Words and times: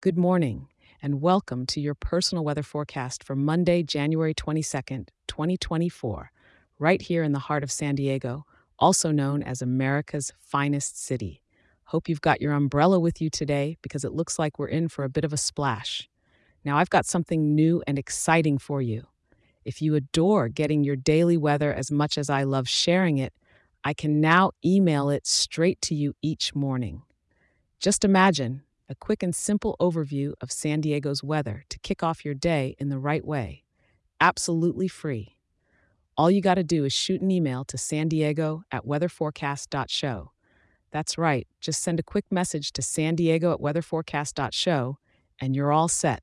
Good 0.00 0.16
morning, 0.16 0.68
and 1.02 1.20
welcome 1.20 1.66
to 1.66 1.80
your 1.80 1.96
personal 1.96 2.44
weather 2.44 2.62
forecast 2.62 3.24
for 3.24 3.34
Monday, 3.34 3.82
January 3.82 4.32
22nd, 4.32 5.08
2024, 5.26 6.30
right 6.78 7.02
here 7.02 7.24
in 7.24 7.32
the 7.32 7.40
heart 7.40 7.64
of 7.64 7.72
San 7.72 7.96
Diego, 7.96 8.46
also 8.78 9.10
known 9.10 9.42
as 9.42 9.60
America's 9.60 10.32
finest 10.38 11.04
city. 11.04 11.42
Hope 11.86 12.08
you've 12.08 12.20
got 12.20 12.40
your 12.40 12.52
umbrella 12.52 13.00
with 13.00 13.20
you 13.20 13.28
today 13.28 13.76
because 13.82 14.04
it 14.04 14.12
looks 14.12 14.38
like 14.38 14.56
we're 14.56 14.68
in 14.68 14.86
for 14.86 15.02
a 15.02 15.08
bit 15.08 15.24
of 15.24 15.32
a 15.32 15.36
splash. 15.36 16.08
Now, 16.64 16.78
I've 16.78 16.90
got 16.90 17.04
something 17.04 17.56
new 17.56 17.82
and 17.88 17.98
exciting 17.98 18.58
for 18.58 18.80
you. 18.80 19.04
If 19.64 19.82
you 19.82 19.96
adore 19.96 20.48
getting 20.48 20.84
your 20.84 20.94
daily 20.94 21.36
weather 21.36 21.74
as 21.74 21.90
much 21.90 22.16
as 22.16 22.30
I 22.30 22.44
love 22.44 22.68
sharing 22.68 23.18
it, 23.18 23.32
I 23.82 23.94
can 23.94 24.20
now 24.20 24.52
email 24.64 25.10
it 25.10 25.26
straight 25.26 25.82
to 25.82 25.96
you 25.96 26.14
each 26.22 26.54
morning. 26.54 27.02
Just 27.80 28.04
imagine 28.04 28.62
a 28.88 28.94
quick 28.94 29.22
and 29.22 29.36
simple 29.36 29.76
overview 29.80 30.32
of 30.40 30.50
San 30.50 30.80
Diego's 30.80 31.22
weather 31.22 31.64
to 31.68 31.78
kick 31.80 32.02
off 32.02 32.24
your 32.24 32.34
day 32.34 32.74
in 32.78 32.88
the 32.88 32.98
right 32.98 33.24
way. 33.24 33.64
Absolutely 34.20 34.88
free. 34.88 35.36
All 36.16 36.30
you 36.30 36.40
got 36.40 36.54
to 36.54 36.64
do 36.64 36.84
is 36.84 36.92
shoot 36.92 37.20
an 37.20 37.30
email 37.30 37.64
to 37.66 37.78
san 37.78 38.08
diego 38.08 38.64
at 38.72 38.86
weatherforecast.show. 38.86 40.32
That's 40.90 41.18
right, 41.18 41.46
just 41.60 41.82
send 41.82 42.00
a 42.00 42.02
quick 42.02 42.24
message 42.30 42.72
to 42.72 42.82
san 42.82 43.14
diego 43.14 43.52
at 43.52 43.60
weatherforecast.show 43.60 44.98
and 45.38 45.54
you're 45.54 45.72
all 45.72 45.88
set. 45.88 46.22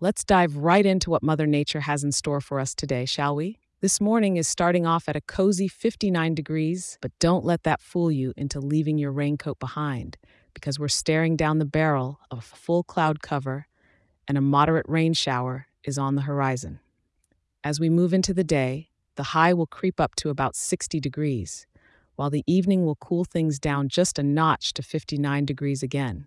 Let's 0.00 0.22
dive 0.22 0.56
right 0.56 0.84
into 0.86 1.10
what 1.10 1.22
Mother 1.22 1.46
Nature 1.46 1.80
has 1.80 2.04
in 2.04 2.12
store 2.12 2.40
for 2.40 2.60
us 2.60 2.74
today, 2.74 3.04
shall 3.04 3.34
we? 3.34 3.58
This 3.80 4.00
morning 4.00 4.36
is 4.36 4.46
starting 4.46 4.86
off 4.86 5.08
at 5.08 5.16
a 5.16 5.20
cozy 5.22 5.66
59 5.66 6.34
degrees, 6.34 6.98
but 7.00 7.10
don't 7.18 7.44
let 7.44 7.64
that 7.64 7.80
fool 7.80 8.10
you 8.12 8.34
into 8.36 8.60
leaving 8.60 8.98
your 8.98 9.12
raincoat 9.12 9.58
behind 9.58 10.18
because 10.54 10.78
we're 10.78 10.88
staring 10.88 11.36
down 11.36 11.58
the 11.58 11.64
barrel 11.64 12.20
of 12.30 12.38
a 12.38 12.56
full 12.56 12.82
cloud 12.82 13.22
cover 13.22 13.66
and 14.28 14.38
a 14.38 14.40
moderate 14.40 14.86
rain 14.88 15.12
shower 15.12 15.66
is 15.84 15.98
on 15.98 16.14
the 16.14 16.22
horizon. 16.22 16.80
As 17.64 17.80
we 17.80 17.88
move 17.88 18.14
into 18.14 18.32
the 18.32 18.44
day, 18.44 18.90
the 19.16 19.34
high 19.34 19.52
will 19.52 19.66
creep 19.66 20.00
up 20.00 20.14
to 20.16 20.30
about 20.30 20.56
60 20.56 21.00
degrees, 21.00 21.66
while 22.16 22.30
the 22.30 22.44
evening 22.46 22.84
will 22.84 22.96
cool 22.96 23.24
things 23.24 23.58
down 23.58 23.88
just 23.88 24.18
a 24.18 24.22
notch 24.22 24.72
to 24.74 24.82
59 24.82 25.44
degrees 25.44 25.82
again. 25.82 26.26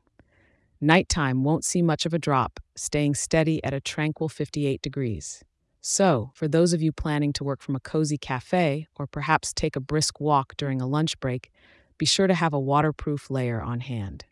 Nighttime 0.82 1.44
won't 1.44 1.64
see 1.64 1.82
much 1.82 2.06
of 2.06 2.14
a 2.14 2.20
drop, 2.20 2.60
staying 2.76 3.16
steady 3.16 3.64
at 3.64 3.74
a 3.74 3.80
tranquil 3.80 4.28
58 4.28 4.82
degrees. 4.82 5.44
So, 5.80 6.32
for 6.34 6.48
those 6.48 6.74
of 6.74 6.82
you 6.82 6.92
planning 6.92 7.34
to 7.34 7.44
work 7.44 7.62
from 7.62 7.76
a 7.76 7.80
cozy 7.80 8.18
cafe 8.18 8.88
or 8.96 9.08
perhaps 9.08 9.54
take 9.54 9.76
a 9.76 9.82
brisk 9.82 10.20
walk 10.20 10.56
during 10.58 10.82
a 10.82 10.88
lunch 10.88 11.20
break, 11.20 11.52
be 11.98 12.06
sure 12.06 12.28
to 12.28 12.34
have 12.34 12.54
a 12.54 12.60
waterproof 12.60 13.30
layer 13.30 13.62
on 13.62 13.82
hand. 13.82 14.26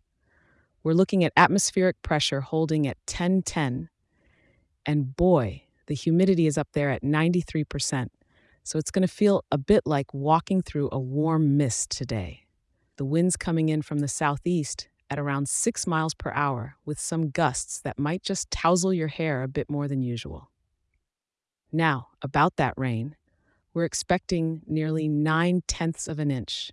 We're 0.83 0.93
looking 0.93 1.23
at 1.23 1.33
atmospheric 1.37 2.01
pressure 2.01 2.41
holding 2.41 2.87
at 2.87 2.97
1010, 3.05 3.89
and 4.85 5.15
boy, 5.15 5.63
the 5.85 5.93
humidity 5.93 6.47
is 6.47 6.57
up 6.57 6.69
there 6.73 6.89
at 6.89 7.03
93%, 7.03 8.07
so 8.63 8.79
it's 8.79 8.91
going 8.91 9.07
to 9.07 9.13
feel 9.13 9.43
a 9.51 9.57
bit 9.57 9.83
like 9.85 10.13
walking 10.13 10.61
through 10.61 10.89
a 10.91 10.99
warm 10.99 11.57
mist 11.57 11.91
today. 11.91 12.45
The 12.97 13.05
wind's 13.05 13.37
coming 13.37 13.69
in 13.69 13.81
from 13.81 13.99
the 13.99 14.07
southeast 14.07 14.87
at 15.09 15.19
around 15.19 15.49
6 15.49 15.87
miles 15.87 16.13
per 16.13 16.31
hour, 16.31 16.77
with 16.85 16.99
some 16.99 17.29
gusts 17.29 17.79
that 17.81 17.99
might 17.99 18.23
just 18.23 18.49
tousle 18.49 18.93
your 18.93 19.09
hair 19.09 19.43
a 19.43 19.47
bit 19.47 19.69
more 19.69 19.87
than 19.87 20.01
usual. 20.01 20.49
Now, 21.71 22.07
about 22.21 22.55
that 22.55 22.73
rain, 22.77 23.15
we're 23.73 23.85
expecting 23.85 24.61
nearly 24.67 25.07
9 25.07 25.61
tenths 25.67 26.07
of 26.07 26.19
an 26.19 26.31
inch. 26.31 26.71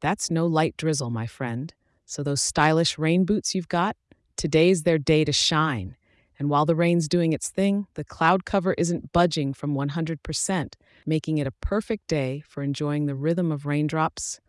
That's 0.00 0.30
no 0.30 0.46
light 0.46 0.76
drizzle, 0.76 1.10
my 1.10 1.26
friend. 1.26 1.72
So, 2.04 2.22
those 2.22 2.40
stylish 2.40 2.98
rain 2.98 3.24
boots 3.24 3.54
you've 3.54 3.68
got, 3.68 3.96
today's 4.36 4.82
their 4.82 4.98
day 4.98 5.24
to 5.24 5.32
shine. 5.32 5.96
And 6.38 6.50
while 6.50 6.66
the 6.66 6.76
rain's 6.76 7.08
doing 7.08 7.32
its 7.32 7.48
thing, 7.48 7.86
the 7.94 8.04
cloud 8.04 8.44
cover 8.44 8.74
isn't 8.74 9.12
budging 9.12 9.54
from 9.54 9.74
100%, 9.74 10.74
making 11.06 11.38
it 11.38 11.46
a 11.46 11.52
perfect 11.52 12.06
day 12.08 12.42
for 12.46 12.62
enjoying 12.62 13.06
the 13.06 13.14
rhythm 13.14 13.50
of 13.50 13.64
raindrops 13.64 14.40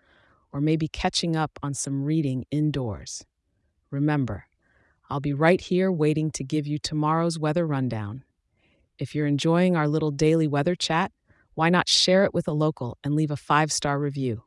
or 0.51 0.59
maybe 0.59 0.87
catching 0.87 1.35
up 1.35 1.57
on 1.63 1.73
some 1.73 2.03
reading 2.03 2.45
indoors. 2.51 3.25
Remember, 3.89 4.45
I'll 5.09 5.21
be 5.21 5.33
right 5.33 5.61
here 5.61 5.91
waiting 5.91 6.31
to 6.31 6.43
give 6.43 6.67
you 6.67 6.77
tomorrow's 6.77 7.39
weather 7.39 7.65
rundown. 7.65 8.23
If 8.99 9.15
you're 9.15 9.27
enjoying 9.27 9.75
our 9.75 9.87
little 9.87 10.11
daily 10.11 10.47
weather 10.47 10.75
chat, 10.75 11.11
why 11.53 11.69
not 11.69 11.87
share 11.87 12.23
it 12.25 12.33
with 12.33 12.47
a 12.47 12.53
local 12.53 12.97
and 13.03 13.15
leave 13.15 13.31
a 13.31 13.37
five 13.37 13.71
star 13.71 13.97
review? 13.97 14.43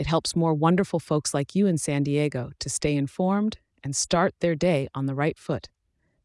It 0.00 0.06
helps 0.06 0.34
more 0.34 0.54
wonderful 0.54 0.98
folks 0.98 1.34
like 1.34 1.54
you 1.54 1.66
in 1.66 1.76
San 1.76 2.04
Diego 2.04 2.52
to 2.60 2.70
stay 2.70 2.96
informed 2.96 3.58
and 3.84 3.94
start 3.94 4.34
their 4.40 4.54
day 4.54 4.88
on 4.94 5.04
the 5.04 5.14
right 5.14 5.38
foot. 5.38 5.68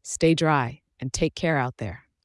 Stay 0.02 0.32
dry 0.32 0.80
and 0.98 1.12
take 1.12 1.34
care 1.34 1.58
out 1.58 1.76
there. 1.76 2.05